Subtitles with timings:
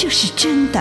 [0.00, 0.80] 这是真的，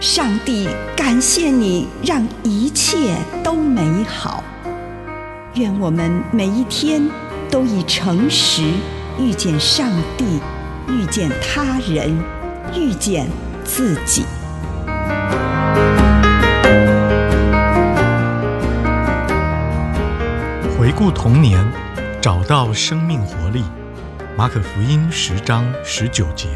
[0.00, 4.42] 上帝感谢你，让一切都美好。
[5.56, 7.06] 愿我们每一天
[7.50, 8.62] 都以诚实
[9.18, 10.40] 遇见上帝，
[10.88, 12.18] 遇见他人，
[12.74, 13.28] 遇见
[13.62, 14.24] 自己。
[20.78, 21.62] 回顾童年，
[22.22, 23.62] 找到生命活力。
[24.34, 26.48] 马可福音十章十九节。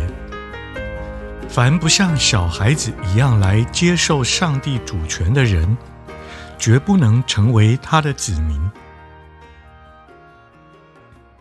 [1.55, 5.79] 凡不像小孩子一样来接受上帝主权的人，
[6.59, 8.61] 绝不能成为他的子民。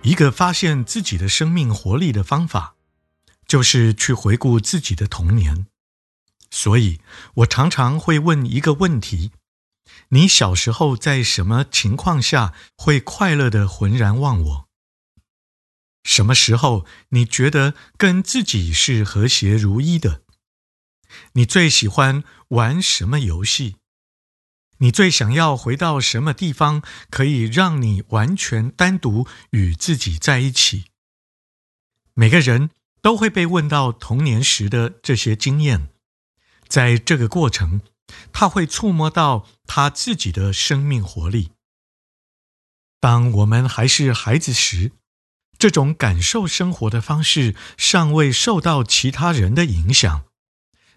[0.03, 2.75] 一个发现自己的生命活力的方法，
[3.47, 5.66] 就是去回顾自己的童年。
[6.52, 7.02] 所以，
[7.38, 9.31] 我常常会问一个问题：
[10.09, 14.67] 你小时候在什么情况下会快乐地浑然忘我？
[16.04, 20.22] 什么时候你觉得跟自己是和谐如一的？
[21.34, 23.78] 你最喜欢玩什么游戏？
[24.80, 30.86] 你最想要回到什么地方，可以让你完全单独与自己在一起？
[32.16, 35.90] 每个人都会被问到童年时的这些经验，
[36.68, 37.81] 在这个过程，
[38.34, 41.52] 他会触摸到他自己的生命活力。
[43.00, 44.92] 当我们还是孩子时，
[45.63, 50.25] 这种感受生活的方式尚未受到其他人的影响，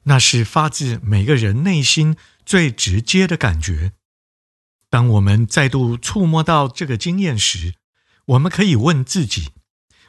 [0.03, 3.93] 那是发自每个人内心最直接的感觉。
[4.91, 7.75] 当我们再度触摸到这个经验时，
[8.25, 9.53] 我们可以问自己：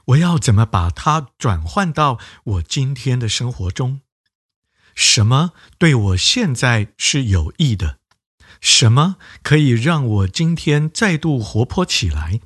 [0.06, 4.01] 我要怎么把它转换到我今天的生活中？
[4.95, 8.00] 什么对我现在是有益的？
[8.59, 12.39] 什么可以让我今天再度活泼起来？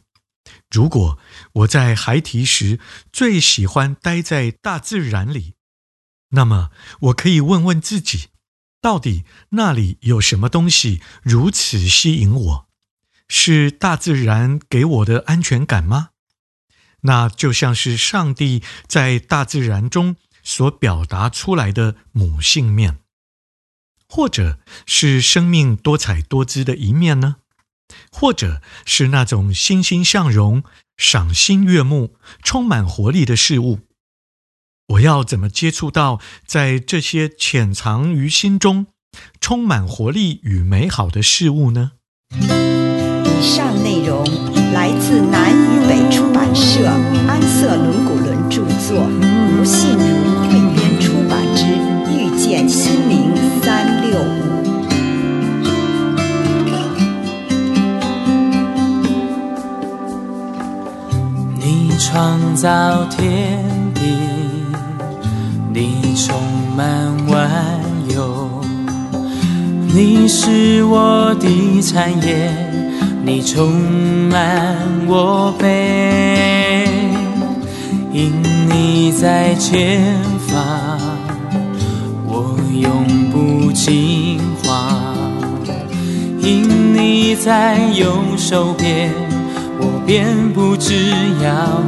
[0.71, 1.19] 如果
[1.53, 2.79] 我在孩提时
[3.11, 5.55] 最喜欢待在大自然里，
[6.29, 6.71] 那么
[7.01, 8.29] 我可以问问自己：
[8.79, 12.67] 到底那里有什么东西如此吸引我？
[13.27, 16.09] 是大自然给我的安全感吗？
[17.01, 22.99] 那就像是上帝在大自然中所表达出来的母性面，
[24.07, 27.37] 或者是生命多彩多姿的一面呢？
[28.12, 30.63] 或者是那种欣欣向荣、
[30.97, 33.79] 赏心悦目、充满活力的事物，
[34.88, 38.88] 我要怎么接触到在这些潜藏于心中、
[39.40, 41.91] 充满活力与美好的事物呢？
[42.40, 44.23] 以上内容
[44.73, 46.88] 来自南与北出版社
[47.28, 50.00] 安瑟伦古伦著作，吴信如
[50.47, 50.70] 汇
[62.03, 63.63] 创造天
[63.94, 64.01] 地，
[65.72, 66.35] 你充
[66.75, 66.88] 满
[67.28, 67.47] 万
[68.09, 68.50] 有，
[69.94, 72.51] 你是我的产业，
[73.23, 73.72] 你充
[74.29, 74.75] 满
[75.07, 76.88] 我辈，
[78.11, 78.34] 因
[78.67, 80.01] 你在前
[80.47, 81.00] 方，
[82.25, 84.91] 我永不惊慌，
[86.40, 89.11] 因你在右手边。
[89.84, 90.93] 我便不知
[91.43, 91.81] 要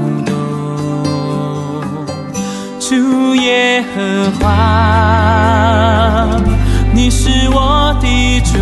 [3.43, 4.45] 耶和华，
[6.93, 8.57] 你是我的主，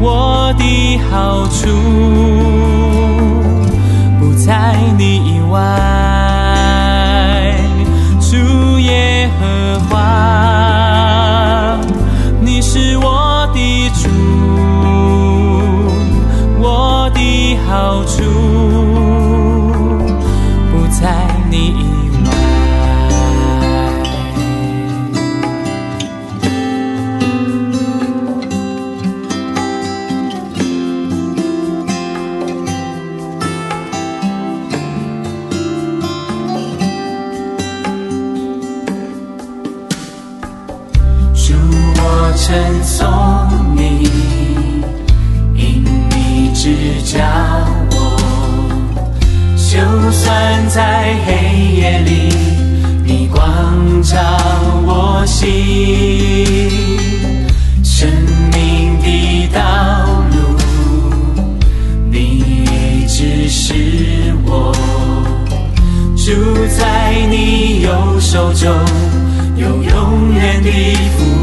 [0.00, 1.66] 我的好处
[4.20, 5.58] 不在你以外。
[8.20, 8.36] 主
[8.78, 9.96] 耶和华，
[12.40, 14.08] 你是我的主，
[16.60, 18.22] 我的好处
[20.70, 21.97] 不在你以外。
[47.10, 47.24] 叫
[47.92, 47.96] 我，
[49.56, 49.78] 就
[50.12, 51.30] 算在黑
[51.74, 52.28] 夜里，
[53.02, 53.42] 你光
[54.02, 54.18] 照
[54.84, 55.48] 我心，
[57.82, 58.10] 生
[58.52, 59.62] 命的道
[60.32, 60.36] 路，
[62.10, 63.72] 你只是
[64.44, 64.74] 我，
[66.14, 66.30] 住
[66.78, 68.70] 在你右手中，
[69.56, 70.70] 有永远的
[71.16, 71.37] 福。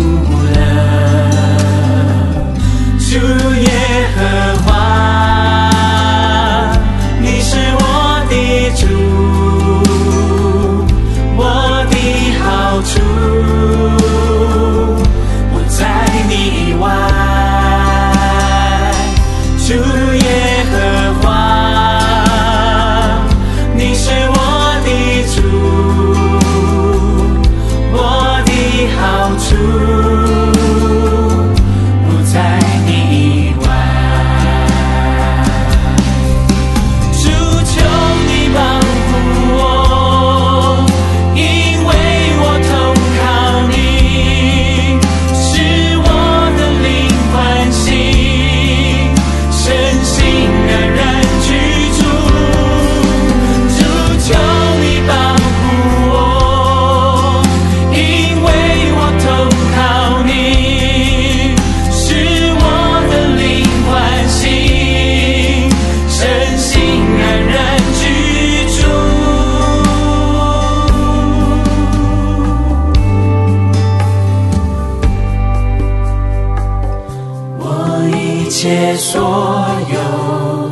[79.15, 80.69] 所有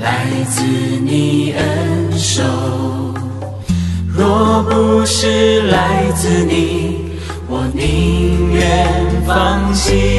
[0.00, 2.42] 来自你恩手，
[4.12, 7.12] 若不是来自你，
[7.48, 8.88] 我宁愿
[9.24, 10.15] 放弃。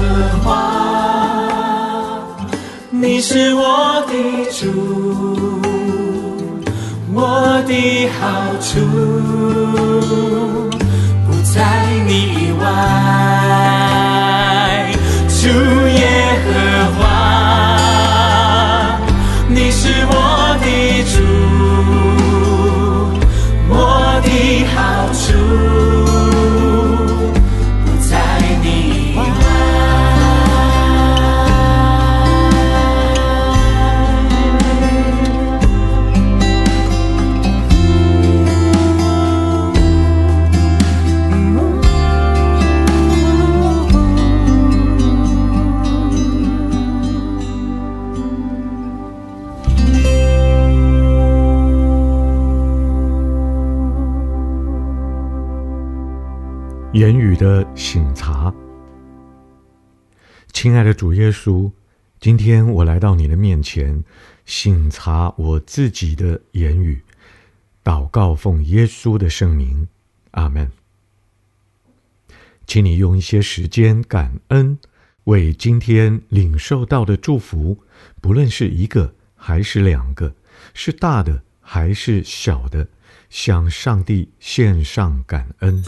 [0.00, 0.06] 和
[0.42, 0.48] 华，
[2.88, 4.12] 你是我的
[4.50, 4.64] 主，
[7.12, 8.20] 我的好
[8.62, 8.80] 处
[11.26, 11.58] 不在
[12.06, 12.64] 你以外。
[15.28, 16.02] 主耶
[16.44, 16.48] 和
[16.98, 17.00] 华，
[19.48, 20.14] 你是我
[20.62, 20.66] 的
[21.04, 21.29] 主。
[56.92, 58.52] 言语的省察，
[60.52, 61.70] 亲爱的主耶稣，
[62.18, 64.02] 今天我来到你的面前，
[64.44, 67.00] 省察我自己的言语，
[67.84, 69.86] 祷告奉耶稣的圣名，
[70.32, 70.68] 阿门。
[72.66, 74.76] 请你用一些时间感恩，
[75.24, 77.78] 为今天领受到的祝福，
[78.20, 80.34] 不论是一个还是两个，
[80.74, 82.88] 是大的还是小的，
[83.28, 85.84] 向上帝献上感恩。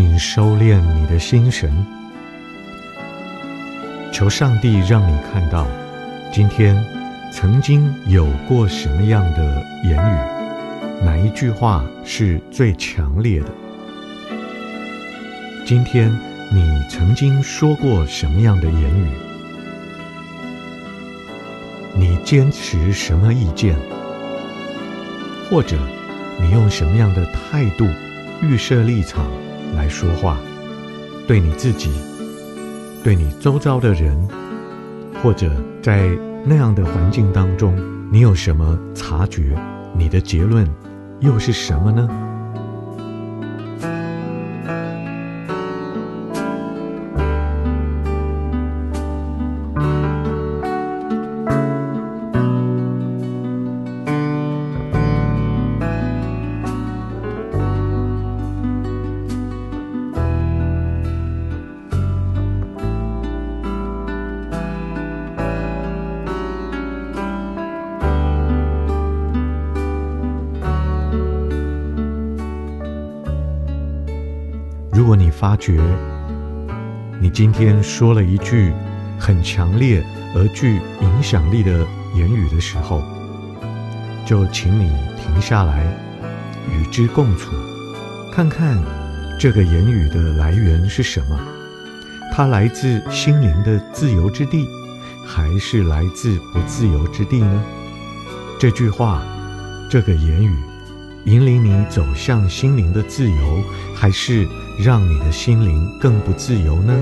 [0.00, 1.68] 请收敛你的心神，
[4.12, 5.66] 求上帝让你看到，
[6.32, 6.80] 今天
[7.34, 13.48] 曾经有过什么样的言语，哪一句话是最强烈的？
[15.66, 16.16] 今天
[16.52, 19.08] 你曾经说过什么样的言语？
[21.96, 23.74] 你坚持什么意见？
[25.50, 25.76] 或者
[26.40, 27.84] 你用什么样的态度、
[28.40, 29.26] 预设立场？
[29.76, 30.38] 来说话，
[31.26, 31.90] 对你自己，
[33.02, 34.16] 对你周遭的人，
[35.22, 35.50] 或者
[35.82, 36.08] 在
[36.44, 37.76] 那样的环境当中，
[38.10, 39.56] 你有什么察觉？
[39.96, 40.68] 你的结论
[41.20, 42.08] 又是什么呢？
[74.98, 75.80] 如果你发觉
[77.20, 78.72] 你今天说了一句
[79.16, 81.86] 很强烈而具影响力的
[82.16, 83.00] 言语的时候，
[84.26, 84.90] 就请你
[85.22, 85.86] 停下来
[86.72, 87.52] 与之共处，
[88.32, 88.76] 看看
[89.38, 91.38] 这个言语的来源是什么？
[92.32, 94.66] 它来自心灵的自由之地，
[95.24, 97.64] 还是来自不自由之地呢？
[98.58, 99.22] 这句话，
[99.88, 100.52] 这个言语，
[101.28, 103.62] 引领你走向心灵的自由，
[103.94, 106.98] 还是让你的心灵更不自由呢？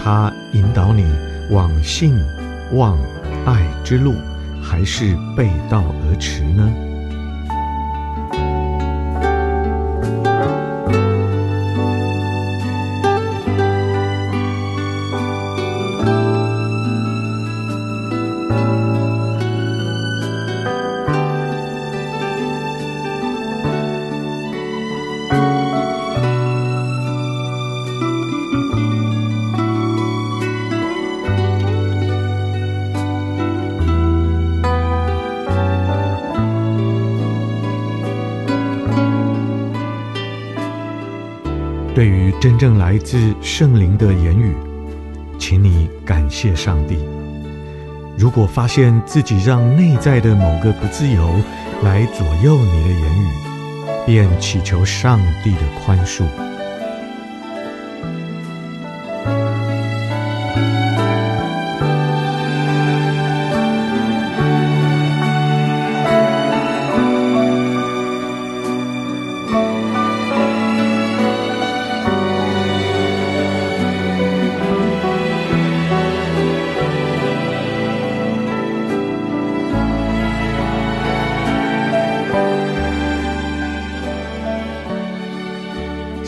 [0.00, 1.04] 它引导你
[1.50, 2.14] 往信、
[2.74, 2.96] 望、
[3.44, 4.14] 爱之路，
[4.62, 6.72] 还是背道而驰呢？
[42.40, 44.54] 真正来自圣灵的言语，
[45.40, 46.96] 请你感谢上帝。
[48.16, 51.34] 如果发现自己让内在的某个不自由
[51.82, 53.28] 来左右你的言语，
[54.06, 56.22] 便祈求上帝的宽恕。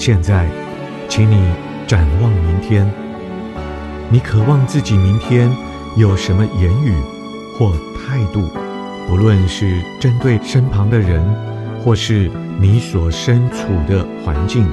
[0.00, 0.48] 现在，
[1.10, 1.36] 请你
[1.86, 2.90] 展望明天。
[4.08, 5.52] 你渴望自己明天
[5.94, 6.94] 有什么言语
[7.52, 8.48] 或态度？
[9.06, 11.22] 不论是针对身旁的人，
[11.84, 14.66] 或是你所身处的环境，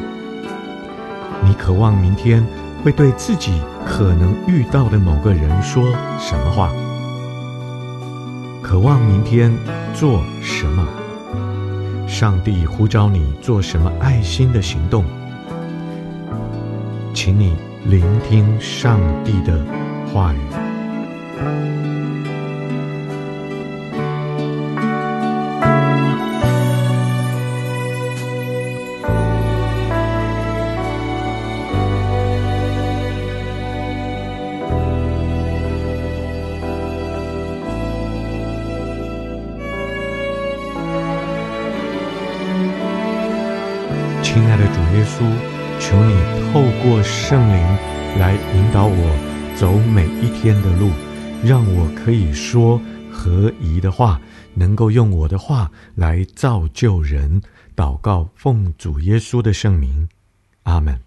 [1.43, 2.41] 你渴望明天
[2.81, 5.83] 会对自己可能遇到的某个人说
[6.17, 6.71] 什么话？
[8.61, 9.53] 渴望明天
[9.93, 10.87] 做什么？
[12.19, 15.05] 上帝呼召你做什么爱心的行动？
[17.13, 17.55] 请你
[17.85, 19.63] 聆听上帝的
[20.11, 20.37] 话语。
[44.37, 45.25] 亲爱的主耶稣。
[45.79, 46.13] 求你
[46.53, 47.57] 透过圣灵
[48.19, 50.91] 来引导我走每一天的路，
[51.43, 52.79] 让我可以说
[53.11, 54.21] 合宜的话，
[54.53, 57.41] 能够用我的话来造就人。
[57.75, 60.07] 祷告，奉主耶稣的圣名，
[60.63, 61.06] 阿门。